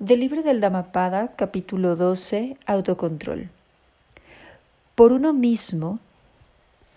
Del 0.00 0.20
libro 0.20 0.42
del 0.42 0.62
Dhammapada, 0.62 1.32
capítulo 1.36 1.94
12, 1.94 2.56
Autocontrol. 2.64 3.50
Por 4.94 5.12
uno 5.12 5.34
mismo 5.34 5.98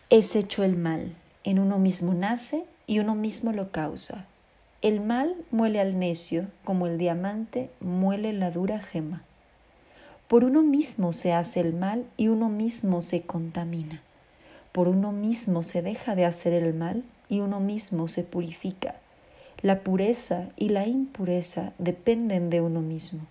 es 0.09 0.37
hecho 0.37 0.63
el 0.63 0.77
mal, 0.77 1.13
en 1.43 1.59
uno 1.59 1.79
mismo 1.79 2.13
nace 2.13 2.63
y 2.87 2.99
uno 2.99 3.13
mismo 3.13 3.51
lo 3.51 3.71
causa. 3.71 4.25
El 4.81 5.01
mal 5.01 5.35
muele 5.51 5.81
al 5.81 5.99
necio 5.99 6.47
como 6.63 6.87
el 6.87 6.97
diamante 6.97 7.69
muele 7.81 8.31
la 8.31 8.51
dura 8.51 8.79
gema. 8.79 9.21
Por 10.29 10.45
uno 10.45 10.61
mismo 10.63 11.11
se 11.11 11.33
hace 11.33 11.59
el 11.59 11.73
mal 11.73 12.05
y 12.15 12.29
uno 12.29 12.47
mismo 12.47 13.01
se 13.01 13.23
contamina. 13.23 14.01
Por 14.71 14.87
uno 14.87 15.11
mismo 15.11 15.61
se 15.61 15.81
deja 15.81 16.15
de 16.15 16.23
hacer 16.23 16.53
el 16.53 16.73
mal 16.73 17.03
y 17.27 17.41
uno 17.41 17.59
mismo 17.59 18.07
se 18.07 18.23
purifica. 18.23 18.95
La 19.63 19.79
pureza 19.79 20.49
y 20.57 20.69
la 20.69 20.87
impureza 20.87 21.71
dependen 21.77 22.49
de 22.49 22.59
uno 22.59 22.81
mismo. 22.81 23.21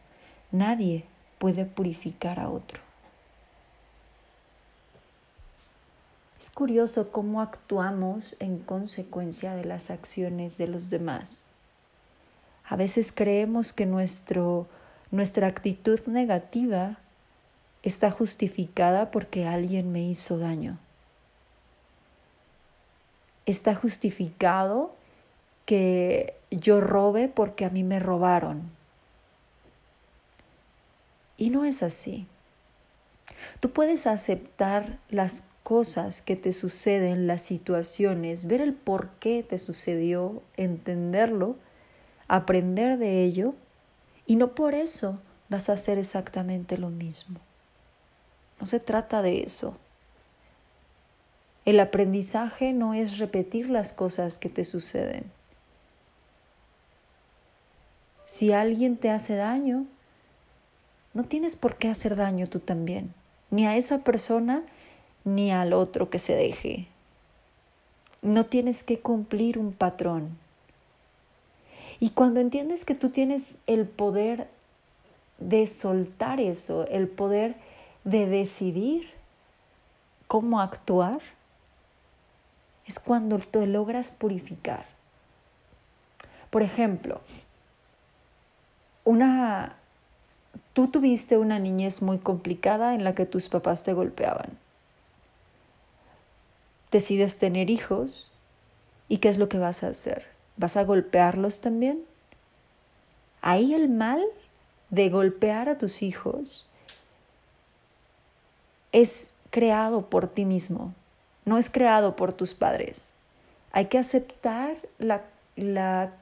Nadie 0.50 1.04
puede 1.38 1.66
purificar 1.66 2.40
a 2.40 2.48
otro. 2.48 2.80
Es 6.40 6.48
curioso 6.48 7.12
cómo 7.12 7.42
actuamos 7.42 8.34
en 8.40 8.60
consecuencia 8.60 9.54
de 9.54 9.66
las 9.66 9.90
acciones 9.90 10.56
de 10.56 10.68
los 10.68 10.88
demás. 10.88 11.48
A 12.64 12.76
veces 12.76 13.12
creemos 13.12 13.74
que 13.74 13.84
nuestro, 13.84 14.66
nuestra 15.10 15.48
actitud 15.48 16.00
negativa 16.06 16.96
está 17.82 18.10
justificada 18.10 19.10
porque 19.10 19.46
alguien 19.46 19.92
me 19.92 20.02
hizo 20.02 20.38
daño. 20.38 20.78
Está 23.44 23.74
justificado 23.74 24.94
que 25.64 26.34
yo 26.50 26.80
robe 26.80 27.28
porque 27.28 27.64
a 27.64 27.70
mí 27.70 27.82
me 27.82 28.00
robaron. 28.00 28.70
Y 31.36 31.50
no 31.50 31.64
es 31.64 31.82
así. 31.82 32.26
Tú 33.60 33.70
puedes 33.70 34.06
aceptar 34.06 34.98
las 35.08 35.44
cosas 35.62 36.22
que 36.22 36.36
te 36.36 36.52
suceden, 36.52 37.26
las 37.26 37.42
situaciones, 37.42 38.46
ver 38.46 38.60
el 38.60 38.74
por 38.74 39.10
qué 39.20 39.42
te 39.42 39.58
sucedió, 39.58 40.42
entenderlo, 40.56 41.56
aprender 42.28 42.98
de 42.98 43.24
ello, 43.24 43.54
y 44.26 44.36
no 44.36 44.54
por 44.54 44.74
eso 44.74 45.18
vas 45.48 45.68
a 45.68 45.74
hacer 45.74 45.98
exactamente 45.98 46.78
lo 46.78 46.88
mismo. 46.88 47.40
No 48.60 48.66
se 48.66 48.80
trata 48.80 49.22
de 49.22 49.42
eso. 49.42 49.76
El 51.64 51.78
aprendizaje 51.78 52.72
no 52.72 52.94
es 52.94 53.18
repetir 53.18 53.70
las 53.70 53.92
cosas 53.92 54.38
que 54.38 54.48
te 54.48 54.64
suceden. 54.64 55.24
Si 58.32 58.50
alguien 58.50 58.96
te 58.96 59.10
hace 59.10 59.36
daño, 59.36 59.84
no 61.12 61.22
tienes 61.24 61.54
por 61.54 61.76
qué 61.76 61.88
hacer 61.88 62.16
daño 62.16 62.46
tú 62.46 62.60
también, 62.60 63.12
ni 63.50 63.66
a 63.66 63.76
esa 63.76 63.98
persona 63.98 64.62
ni 65.26 65.52
al 65.52 65.74
otro 65.74 66.08
que 66.08 66.18
se 66.18 66.34
deje. 66.34 66.88
No 68.22 68.44
tienes 68.44 68.84
que 68.84 69.00
cumplir 69.00 69.58
un 69.58 69.74
patrón. 69.74 70.38
Y 72.00 72.08
cuando 72.08 72.40
entiendes 72.40 72.86
que 72.86 72.94
tú 72.94 73.10
tienes 73.10 73.58
el 73.66 73.86
poder 73.86 74.48
de 75.36 75.66
soltar 75.66 76.40
eso, 76.40 76.86
el 76.86 77.08
poder 77.08 77.56
de 78.04 78.24
decidir 78.24 79.10
cómo 80.26 80.62
actuar, 80.62 81.20
es 82.86 82.98
cuando 82.98 83.36
te 83.36 83.66
logras 83.66 84.10
purificar. 84.10 84.86
Por 86.48 86.62
ejemplo, 86.62 87.20
una 89.04 89.76
tú 90.72 90.88
tuviste 90.88 91.36
una 91.36 91.58
niñez 91.58 92.02
muy 92.02 92.18
complicada 92.18 92.94
en 92.94 93.04
la 93.04 93.14
que 93.14 93.26
tus 93.26 93.48
papás 93.48 93.82
te 93.82 93.92
golpeaban. 93.92 94.58
Decides 96.90 97.38
tener 97.38 97.70
hijos 97.70 98.32
y 99.08 99.18
¿qué 99.18 99.28
es 99.28 99.38
lo 99.38 99.48
que 99.48 99.58
vas 99.58 99.82
a 99.82 99.88
hacer? 99.88 100.26
¿Vas 100.56 100.76
a 100.76 100.84
golpearlos 100.84 101.60
también? 101.60 102.02
Ahí 103.40 103.74
el 103.74 103.88
mal 103.88 104.22
de 104.90 105.08
golpear 105.08 105.68
a 105.68 105.78
tus 105.78 106.02
hijos 106.02 106.66
es 108.92 109.26
creado 109.50 110.08
por 110.08 110.28
ti 110.28 110.44
mismo, 110.44 110.94
no 111.44 111.58
es 111.58 111.70
creado 111.70 112.14
por 112.14 112.32
tus 112.32 112.54
padres. 112.54 113.10
Hay 113.72 113.86
que 113.86 113.98
aceptar 113.98 114.76
la, 114.98 115.22
la 115.56 116.12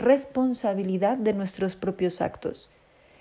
responsabilidad 0.00 1.16
de 1.16 1.32
nuestros 1.32 1.76
propios 1.76 2.20
actos. 2.20 2.68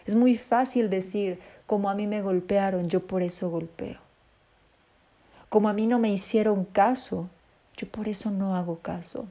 Es 0.05 0.15
muy 0.15 0.37
fácil 0.37 0.89
decir, 0.89 1.39
como 1.67 1.89
a 1.89 1.93
mí 1.93 2.07
me 2.07 2.21
golpearon, 2.21 2.89
yo 2.89 3.05
por 3.05 3.21
eso 3.21 3.49
golpeo. 3.49 3.99
Como 5.49 5.69
a 5.69 5.73
mí 5.73 5.85
no 5.85 5.99
me 5.99 6.11
hicieron 6.11 6.65
caso, 6.65 7.29
yo 7.77 7.87
por 7.87 8.07
eso 8.07 8.31
no 8.31 8.55
hago 8.55 8.79
caso. 8.79 9.27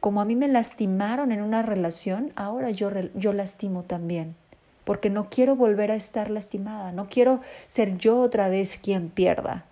Como 0.00 0.20
a 0.20 0.24
mí 0.24 0.36
me 0.36 0.48
lastimaron 0.48 1.32
en 1.32 1.42
una 1.42 1.62
relación, 1.62 2.32
ahora 2.36 2.70
yo, 2.70 2.90
yo 3.14 3.32
lastimo 3.32 3.82
también, 3.82 4.36
porque 4.84 5.10
no 5.10 5.28
quiero 5.28 5.56
volver 5.56 5.90
a 5.90 5.96
estar 5.96 6.30
lastimada, 6.30 6.92
no 6.92 7.06
quiero 7.06 7.40
ser 7.66 7.98
yo 7.98 8.20
otra 8.20 8.48
vez 8.48 8.78
quien 8.80 9.08
pierda. 9.08 9.64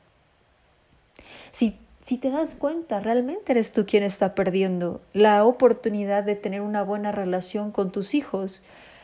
Si 1.53 1.79
si 2.03 2.19
te 2.19 2.31
das 2.31 2.57
cuenta, 2.57 2.99
realmente 2.99 3.53
eres 3.53 3.73
tú 3.73 3.87
quien 3.87 4.03
está 4.03 4.35
perdiendo 4.35 5.01
la 5.13 5.45
oportunidad 5.45 6.25
de 6.25 6.35
tener 6.35 6.61
una 6.61 6.83
buena 6.83 7.13
relación 7.13 7.71
con 7.71 7.93
tus 7.93 8.15
hijos, 8.15 8.61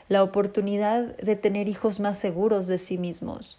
la 0.09 0.25
oportunidad 0.25 1.17
de 1.17 1.37
tener 1.37 1.69
hijos 1.69 2.01
más 2.01 2.19
seguros 2.19 2.67
de 2.67 2.77
sí 2.77 2.99
mismos, 2.99 3.57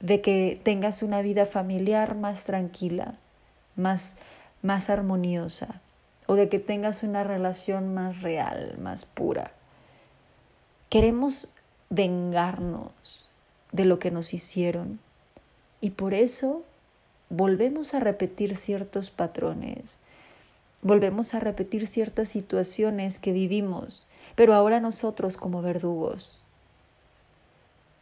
de 0.00 0.20
que 0.20 0.60
tengas 0.62 1.04
una 1.04 1.22
vida 1.22 1.46
familiar 1.46 2.16
más 2.16 2.42
tranquila, 2.42 3.14
más, 3.76 4.16
más 4.60 4.90
armoniosa, 4.90 5.80
o 6.26 6.34
de 6.34 6.48
que 6.48 6.58
tengas 6.58 7.04
una 7.04 7.22
relación 7.22 7.94
más 7.94 8.22
real, 8.22 8.76
más 8.80 9.04
pura. 9.04 9.52
Queremos 10.88 11.48
vengarnos 11.90 13.28
de 13.70 13.84
lo 13.84 14.00
que 14.00 14.10
nos 14.10 14.34
hicieron 14.34 14.98
y 15.80 15.90
por 15.90 16.14
eso 16.14 16.64
volvemos 17.30 17.94
a 17.94 18.00
repetir 18.00 18.56
ciertos 18.56 19.10
patrones, 19.10 19.98
volvemos 20.82 21.32
a 21.34 21.40
repetir 21.40 21.86
ciertas 21.86 22.28
situaciones 22.28 23.18
que 23.18 23.32
vivimos, 23.32 24.06
pero 24.34 24.54
ahora 24.54 24.80
nosotros 24.80 25.36
como 25.36 25.62
verdugos. 25.62 26.38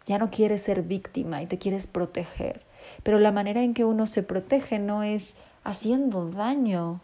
Ya 0.07 0.19
no 0.19 0.31
quieres 0.31 0.63
ser 0.63 0.83
víctima 0.83 1.43
y 1.43 1.47
te 1.47 1.59
quieres 1.59 1.87
proteger, 1.87 2.63
pero 3.03 3.19
la 3.19 3.31
manera 3.31 3.63
en 3.63 3.75
que 3.75 3.85
uno 3.85 4.07
se 4.07 4.23
protege 4.23 4.79
no 4.79 5.03
es 5.03 5.35
haciendo 5.63 6.31
daño. 6.31 7.01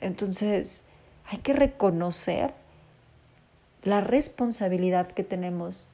Entonces, 0.00 0.84
hay 1.26 1.38
que 1.38 1.52
reconocer 1.52 2.54
la 3.82 4.00
responsabilidad 4.00 5.08
que 5.08 5.24
tenemos 5.24 5.88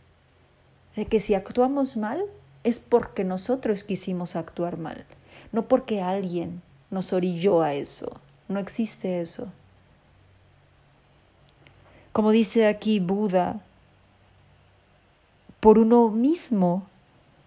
de 0.97 1.07
que 1.07 1.21
si 1.21 1.35
actuamos 1.35 1.97
mal, 1.97 2.25
es 2.65 2.79
porque 2.79 3.25
nosotros 3.25 3.85
quisimos 3.85 4.37
actuar 4.37 4.77
mal, 4.77 5.05
no 5.53 5.63
porque 5.63 6.03
alguien 6.03 6.63
nos 6.91 7.13
orilló 7.13 7.63
a 7.63 7.75
eso. 7.75 8.21
No 8.49 8.59
existe 8.59 9.21
eso. 9.21 9.53
Como 12.13 12.33
dice 12.33 12.67
aquí 12.67 12.99
Buda, 12.99 13.61
por 15.61 15.79
uno 15.79 16.09
mismo, 16.09 16.87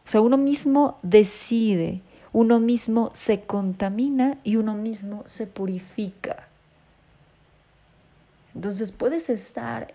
o 0.06 0.10
sea, 0.10 0.22
uno 0.22 0.38
mismo 0.38 0.98
decide, 1.02 2.02
uno 2.32 2.60
mismo 2.60 3.12
se 3.14 3.42
contamina 3.42 4.38
y 4.44 4.56
uno 4.56 4.76
mismo 4.76 5.24
se 5.26 5.46
purifica. 5.48 6.48
Entonces 8.56 8.92
puedes 8.92 9.30
estar 9.30 9.94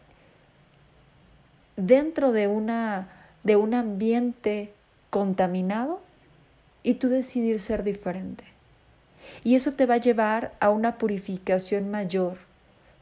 dentro 1.77 2.33
de, 2.33 2.49
una, 2.49 3.09
de 3.45 3.57
un 3.57 3.73
ambiente 3.73 4.73
contaminado 5.11 6.01
y 6.83 6.95
tú 6.95 7.09
decidir 7.09 7.61
ser 7.61 7.85
diferente. 7.85 8.45
Y 9.45 9.55
eso 9.55 9.73
te 9.73 9.87
va 9.87 9.95
a 9.95 9.99
llevar 9.99 10.55
a 10.61 10.71
una 10.71 10.99
purificación 10.99 11.91
mayor, 11.91 12.39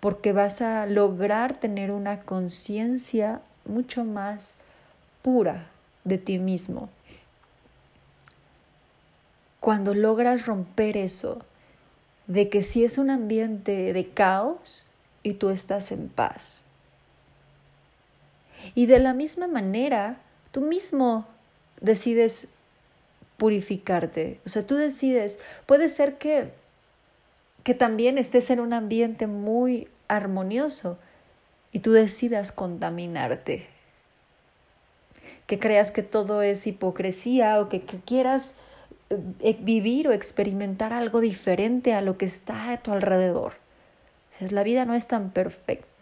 porque 0.01 0.33
vas 0.33 0.61
a 0.61 0.87
lograr 0.87 1.57
tener 1.57 1.91
una 1.91 2.21
conciencia 2.21 3.41
mucho 3.65 4.05
más 4.05 4.57
pura 5.23 5.69
de 6.05 6.19
ti 6.19 6.39
mismo. 6.39 6.89
Cuando 9.61 9.95
logras 9.95 10.47
romper 10.47 10.97
eso, 10.97 11.43
de 12.27 12.49
que 12.49 12.63
si 12.63 12.85
es 12.85 12.99
un 12.99 13.11
ambiente 13.11 13.93
de 13.93 14.09
caos 14.09 14.91
y 15.23 15.35
tú 15.35 15.51
estás 15.51 15.93
en 15.93 16.09
paz. 16.09 16.61
Y 18.75 18.87
de 18.87 18.99
la 18.99 19.15
misma 19.15 19.47
manera, 19.47 20.19
tú 20.51 20.61
mismo 20.61 21.27
decides 21.87 22.49
purificarte. 23.39 24.41
O 24.45 24.51
sea, 24.51 24.67
tú 24.67 24.77
decides, 24.77 25.39
puede 25.65 25.89
ser 25.89 26.19
que 26.19 26.51
que 27.67 27.75
también 27.75 28.17
estés 28.17 28.51
en 28.51 28.61
un 28.61 28.73
ambiente 28.73 29.27
muy 29.27 29.89
armonioso 30.07 30.99
y 31.73 31.81
tú 31.81 31.91
decidas 31.91 32.53
contaminarte. 32.53 33.67
Que 35.49 35.59
creas 35.59 35.91
que 35.91 36.05
todo 36.05 36.43
es 36.43 36.65
hipocresía 36.69 37.61
o 37.61 37.69
que, 37.69 37.81
quieras 37.83 38.55
eh, 39.41 39.57
vivir 39.59 40.07
o 40.07 40.13
experimentar 40.13 40.93
algo 40.93 41.19
diferente 41.19 41.93
a 41.93 42.03
lo 42.03 42.17
que 42.17 42.25
está 42.25 42.71
a 42.71 42.77
tu 42.77 42.93
alrededor. 42.93 43.55
La 44.53 44.63
vida 44.63 44.85
no 44.85 44.95
es 44.95 45.09
tan 45.09 45.31
perfecta. 45.31 45.96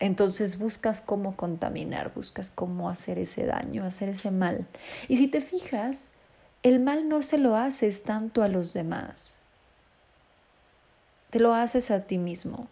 Entonces 0.00 0.58
buscas 0.58 1.02
cómo 1.02 1.36
contaminar, 1.36 2.12
buscas 2.14 2.50
cómo 2.50 2.88
hacer 2.88 3.18
ese 3.18 3.44
daño, 3.44 3.84
hacer 3.84 4.08
ese 4.08 4.30
mal. 4.30 4.66
Y 5.08 5.18
si 5.18 5.28
te 5.28 5.42
fijas, 5.42 6.08
el 6.62 6.80
mal 6.80 7.08
no 7.08 7.20
se 7.22 7.36
lo 7.36 7.54
haces 7.54 8.02
tanto 8.02 8.42
a 8.42 8.48
los 8.48 8.72
demás, 8.72 9.42
te 11.28 11.38
lo 11.38 11.54
haces 11.54 11.90
a 11.90 12.00
ti 12.00 12.16
mismo. 12.16 12.68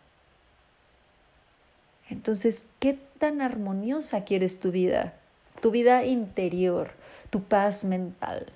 Entonces, 2.08 2.62
¿qué 2.78 2.98
tan 3.18 3.42
armoniosa 3.42 4.24
quieres 4.24 4.58
tu 4.58 4.70
vida? 4.72 5.12
Tu 5.60 5.70
vida 5.70 6.04
interior, 6.04 6.92
tu 7.28 7.42
paz 7.42 7.84
mental. 7.84 8.46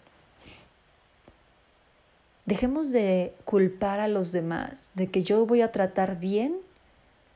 Dejemos 2.47 2.91
de 2.91 3.35
culpar 3.45 4.01
a 4.01 4.09
los 4.09 4.33
demás 4.33 4.91
de 4.95 5.11
que 5.11 5.23
yo 5.23 5.45
voy 5.45 5.61
a 5.61 5.71
tratar 5.71 6.19
bien 6.19 6.57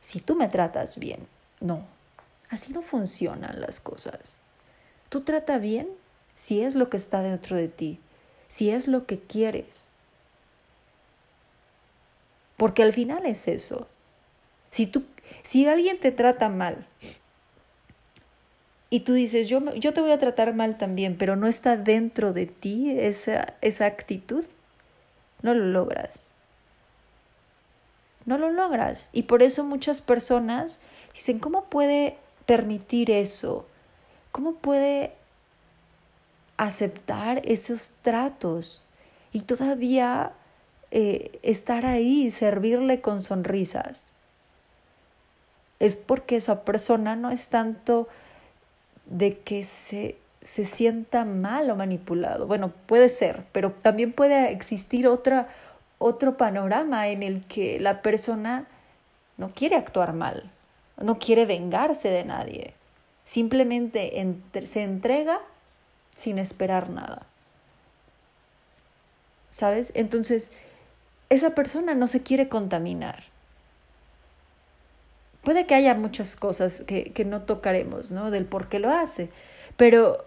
si 0.07 0.21
tú 0.21 0.37
me 0.37 0.47
tratas 0.47 0.99
bien. 0.99 1.27
No, 1.61 1.85
así 2.49 2.73
no 2.73 2.81
funcionan 2.81 3.61
las 3.61 3.81
cosas. 3.81 4.37
Tú 5.09 5.23
trata 5.23 5.59
bien 5.59 5.89
si 6.33 6.63
es 6.63 6.77
lo 6.77 6.89
que 6.91 6.97
está 6.97 7.23
dentro 7.23 7.57
de 7.57 7.67
ti, 7.67 7.99
si 8.47 8.71
es 8.71 8.87
lo 8.87 9.05
que 9.07 9.19
quieres. 9.19 9.91
Porque 12.57 12.85
al 12.85 12.93
final 12.93 13.27
es 13.27 13.49
eso. 13.49 13.89
Si, 14.71 14.87
tú, 14.87 15.03
si 15.43 15.67
alguien 15.67 15.99
te 15.99 16.13
trata 16.13 16.49
mal 16.51 16.87
y 18.91 19.01
tú 19.01 19.13
dices, 19.13 19.49
yo, 19.49 19.75
yo 19.75 19.93
te 19.93 20.03
voy 20.03 20.13
a 20.13 20.19
tratar 20.19 20.55
mal 20.55 20.79
también, 20.79 21.19
pero 21.19 21.35
no 21.35 21.49
está 21.49 21.77
dentro 21.77 22.33
de 22.33 22.47
ti 22.47 22.97
esa, 22.97 23.55
esa 23.61 23.87
actitud, 23.87 24.45
no 25.43 25.53
lo 25.53 25.65
logras. 25.65 26.36
No 28.27 28.39
lo 28.39 28.51
logras. 28.51 29.09
Y 29.13 29.23
por 29.23 29.43
eso 29.43 29.65
muchas 29.65 30.01
personas 30.01 30.81
dicen, 31.15 31.39
¿cómo 31.39 31.65
puede 31.65 32.19
permitir 32.45 33.11
eso? 33.11 33.67
¿Cómo 34.33 34.55
puede 34.55 35.13
aceptar 36.57 37.43
esos 37.45 37.91
tratos 38.03 38.83
y 39.33 39.41
todavía 39.41 40.33
eh, 40.91 41.39
estar 41.43 41.87
ahí 41.87 42.31
servirle 42.31 43.01
con 43.01 43.23
sonrisas? 43.23 44.11
Es 45.79 45.95
porque 45.95 46.37
esa 46.37 46.65
persona 46.65 47.17
no 47.17 47.31
es 47.31 47.49
tanto 47.49 48.09
de 49.07 49.39
que 49.39 49.65
se, 49.65 50.17
se 50.45 50.65
sienta 50.65 51.25
mal 51.25 51.71
o 51.71 51.77
manipulado. 51.77 52.47
Bueno, 52.47 52.73
puede 52.87 53.09
ser, 53.09 53.45
pero 53.53 53.71
también 53.71 54.13
puede 54.13 54.51
existir 54.51 55.07
otra, 55.07 55.49
otro 55.99 56.37
panorama 56.37 57.09
en 57.09 57.23
el 57.23 57.45
que 57.47 57.81
la 57.81 58.03
persona 58.03 58.67
no 59.37 59.51
quiere 59.51 59.77
actuar 59.77 60.13
mal, 60.13 60.51
no 60.99 61.19
quiere 61.19 61.47
vengarse 61.47 62.11
de 62.11 62.25
nadie, 62.25 62.75
simplemente 63.25 64.13
se 64.65 64.83
entrega 64.83 65.41
sin 66.15 66.39
esperar 66.39 66.91
nada. 66.91 67.27
¿Sabes? 69.51 69.93
Entonces, 69.95 70.53
esa 71.29 71.51
persona 71.55 71.95
no 71.95 72.09
se 72.09 72.23
quiere 72.23 72.49
contaminar. 72.49 73.25
Puede 75.43 75.67
que 75.67 75.75
haya 75.75 75.95
muchas 75.95 76.37
cosas 76.37 76.83
que, 76.87 77.13
que 77.13 77.25
no 77.25 77.43
tocaremos, 77.43 78.11
¿no? 78.11 78.31
Del 78.31 78.45
por 78.45 78.69
qué 78.69 78.81
lo 78.81 78.91
hace, 78.91 79.31
pero 79.77 80.27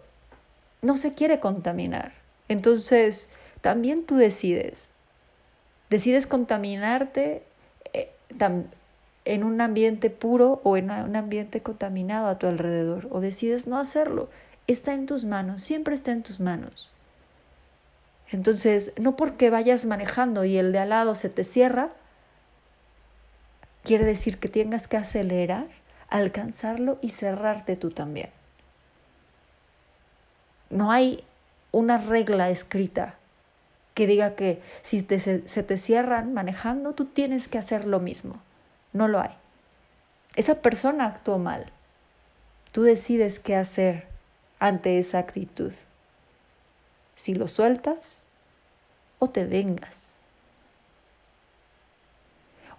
no 0.82 0.98
se 0.98 1.14
quiere 1.14 1.40
contaminar. 1.40 2.14
Entonces, 2.48 3.30
también 3.62 4.06
tú 4.06 4.16
decides 4.16 4.92
decides 5.90 6.28
contaminarte 6.28 7.44
eh, 7.94 8.12
en 9.26 9.44
un 9.44 9.62
ambiente 9.62 10.10
puro 10.10 10.62
o 10.64 10.78
en 10.78 10.92
un 10.92 11.16
ambiente 11.16 11.62
contaminado 11.62 12.28
a 12.28 12.38
tu 12.38 12.48
alrededor, 12.48 13.08
o 13.12 13.20
decides 13.20 13.68
no 13.68 13.80
hacerlo. 13.80 14.30
Está 14.68 14.94
en 14.94 15.06
tus 15.06 15.26
manos, 15.26 15.62
siempre 15.62 15.96
está 15.96 16.12
en 16.12 16.24
tus 16.24 16.40
manos. 16.40 16.90
Entonces, 18.32 18.94
no 19.00 19.16
porque 19.16 19.50
vayas 19.50 19.86
manejando 19.86 20.46
y 20.46 20.58
el 20.58 20.72
de 20.72 20.80
al 20.80 20.90
lado 20.90 21.16
se 21.16 21.30
te 21.30 21.44
cierra, 21.44 21.90
quiere 23.84 24.06
decir 24.06 24.38
que 24.38 24.50
tengas 24.50 24.88
que 24.88 24.98
acelerar, 24.98 25.68
alcanzarlo 26.10 27.00
y 27.02 27.10
cerrarte 27.10 27.76
tú 27.76 27.90
también. 27.90 28.30
No 30.70 30.92
hay 30.92 31.24
una 31.72 31.98
regla 31.98 32.52
escrita 32.52 33.16
que 34.00 34.08
diga 34.08 34.34
que 34.34 34.62
si 34.82 35.02
se, 35.02 35.40
te 35.64 35.78
cierran 35.78 36.34
manejando, 36.34 36.94
tú 36.94 37.04
tienes 37.04 37.50
que 37.50 37.58
hacer 37.58 37.84
lo 37.86 38.00
mismo. 38.00 38.42
No 38.94 39.10
lo 39.10 39.20
hay. 39.20 39.32
Esa 40.38 40.62
persona 40.62 41.04
actuó 41.04 41.38
mal. 41.38 41.66
Tú 42.72 42.84
decides 42.84 43.42
qué 43.42 43.58
hacer 43.58 44.08
ante 44.58 45.00
esa 45.00 45.20
actitud. 45.20 45.74
Si 47.16 47.34
lo 47.34 47.50
sueltas 47.50 48.24
o 49.20 49.30
te 49.30 49.44
vengas. 49.44 50.14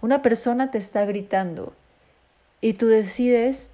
Una 0.01 0.23
persona 0.23 0.71
te 0.71 0.79
está 0.79 1.05
gritando 1.05 1.75
y 2.61 2.73
tú 2.73 2.87
decides 2.87 3.69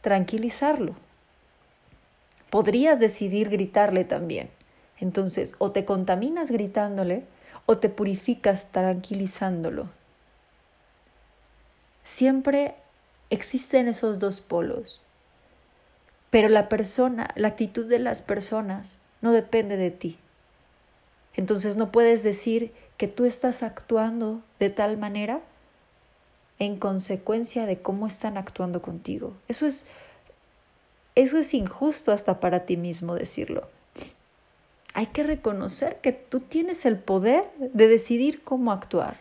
tranquilizarlo. 0.00 0.94
Podrías 2.48 3.00
decidir 3.00 3.50
gritarle 3.50 4.06
también 4.06 4.48
entonces, 5.00 5.54
o 5.58 5.72
te 5.72 5.84
contaminas 5.84 6.50
gritándole 6.50 7.24
o 7.66 7.78
te 7.78 7.88
purificas 7.88 8.70
tranquilizándolo. 8.70 9.88
Siempre 12.04 12.74
existen 13.30 13.88
esos 13.88 14.18
dos 14.18 14.40
polos. 14.40 15.00
Pero 16.30 16.48
la 16.48 16.68
persona, 16.68 17.30
la 17.34 17.48
actitud 17.48 17.86
de 17.86 17.98
las 17.98 18.22
personas 18.22 18.98
no 19.20 19.32
depende 19.32 19.76
de 19.76 19.90
ti. 19.90 20.18
Entonces 21.34 21.76
no 21.76 21.90
puedes 21.90 22.22
decir 22.22 22.72
que 22.96 23.08
tú 23.08 23.24
estás 23.24 23.62
actuando 23.62 24.42
de 24.58 24.70
tal 24.70 24.98
manera 24.98 25.40
en 26.58 26.76
consecuencia 26.76 27.64
de 27.64 27.80
cómo 27.80 28.06
están 28.06 28.36
actuando 28.36 28.82
contigo. 28.82 29.32
Eso 29.48 29.66
es 29.66 29.86
eso 31.16 31.38
es 31.38 31.54
injusto 31.54 32.12
hasta 32.12 32.38
para 32.38 32.66
ti 32.66 32.76
mismo 32.76 33.14
decirlo 33.14 33.66
hay 34.94 35.06
que 35.06 35.22
reconocer 35.22 36.00
que 36.00 36.12
tú 36.12 36.40
tienes 36.40 36.84
el 36.84 36.98
poder 36.98 37.44
de 37.58 37.88
decidir 37.88 38.42
cómo 38.42 38.72
actuar. 38.72 39.20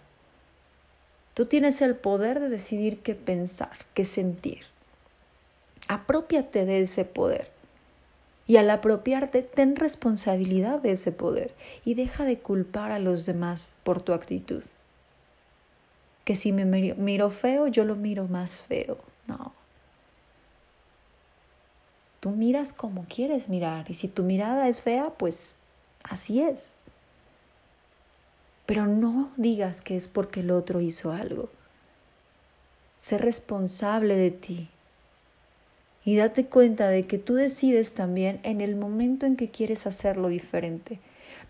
Tú 1.34 1.46
tienes 1.46 1.82
el 1.82 1.96
poder 1.96 2.40
de 2.40 2.50
decidir 2.50 3.00
qué 3.00 3.16
pensar, 3.16 3.72
qué 3.94 4.04
sentir. 4.04 4.66
Apropiate 5.88 6.66
de 6.66 6.82
ese 6.82 7.06
poder. 7.06 7.50
Y 8.48 8.58
al 8.58 8.70
apropiarte, 8.72 9.44
ten 9.44 9.76
responsabilidad 9.76 10.82
de 10.82 10.92
ese 10.92 11.12
poder 11.12 11.54
y 11.86 11.94
deja 11.94 12.26
de 12.26 12.40
culpar 12.40 12.92
a 12.92 13.00
los 13.00 13.26
demás 13.26 13.74
por 13.84 14.02
tu 14.02 14.14
actitud. 14.14 14.64
Que 16.26 16.36
si 16.36 16.52
me 16.52 16.66
miro 16.66 17.30
feo, 17.30 17.68
yo 17.68 17.86
lo 17.86 17.96
miro 17.96 18.28
más 18.28 18.62
feo. 18.62 18.98
No. 19.28 19.54
Tú 22.20 22.32
miras 22.32 22.74
como 22.74 23.06
quieres 23.06 23.48
mirar 23.50 23.86
y 23.90 23.94
si 23.94 24.08
tu 24.08 24.24
mirada 24.24 24.68
es 24.68 24.82
fea, 24.82 25.12
pues 25.16 25.54
Así 26.04 26.42
es. 26.42 26.80
Pero 28.66 28.86
no 28.86 29.32
digas 29.36 29.82
que 29.82 29.96
es 29.96 30.08
porque 30.08 30.42
el 30.42 30.52
otro 30.52 30.82
hizo 30.82 31.12
algo. 31.12 31.50
Sé 32.98 33.18
responsable 33.18 34.16
de 34.16 34.32
ti. 34.32 34.70
Y 36.06 36.16
date 36.16 36.46
cuenta 36.46 36.88
de 36.88 37.04
que 37.04 37.18
tú 37.18 37.36
decides 37.36 37.94
también 37.94 38.40
en 38.44 38.62
el 38.62 38.76
momento 38.76 39.26
en 39.26 39.36
que 39.36 39.50
quieres 39.50 39.88
hacerlo 39.88 40.28
diferente. 40.28 41.00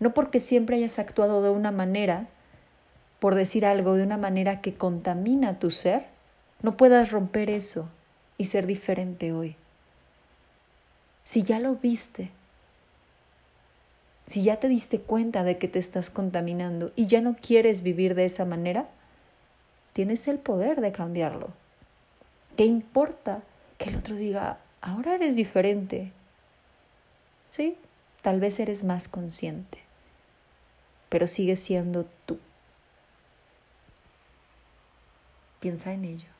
No 0.00 0.10
porque 0.10 0.40
siempre 0.40 0.76
hayas 0.76 0.98
actuado 0.98 1.42
de 1.42 1.50
una 1.50 1.70
manera, 1.70 2.28
por 3.18 3.34
decir 3.34 3.66
algo, 3.66 3.94
de 3.94 4.02
una 4.02 4.16
manera 4.16 4.60
que 4.60 4.74
contamina 4.74 5.58
tu 5.58 5.70
ser, 5.70 6.06
no 6.62 6.76
puedas 6.76 7.10
romper 7.10 7.50
eso 7.50 7.88
y 8.38 8.46
ser 8.46 8.66
diferente 8.66 9.32
hoy. 9.32 9.56
Si 11.24 11.42
ya 11.42 11.58
lo 11.60 11.74
viste, 11.74 12.30
si 14.30 14.44
ya 14.44 14.60
te 14.60 14.68
diste 14.68 15.00
cuenta 15.00 15.42
de 15.42 15.58
que 15.58 15.66
te 15.66 15.80
estás 15.80 16.08
contaminando 16.08 16.92
y 16.94 17.08
ya 17.08 17.20
no 17.20 17.34
quieres 17.34 17.82
vivir 17.82 18.14
de 18.14 18.26
esa 18.26 18.44
manera, 18.44 18.88
tienes 19.92 20.28
el 20.28 20.38
poder 20.38 20.80
de 20.80 20.92
cambiarlo. 20.92 21.48
¿Qué 22.56 22.64
importa 22.64 23.42
que 23.76 23.90
el 23.90 23.96
otro 23.96 24.14
diga, 24.14 24.60
ahora 24.82 25.16
eres 25.16 25.34
diferente? 25.34 26.12
Sí, 27.48 27.76
tal 28.22 28.38
vez 28.38 28.60
eres 28.60 28.84
más 28.84 29.08
consciente, 29.08 29.78
pero 31.08 31.26
sigues 31.26 31.58
siendo 31.58 32.06
tú. 32.24 32.38
Piensa 35.58 35.92
en 35.92 36.04
ello. 36.04 36.39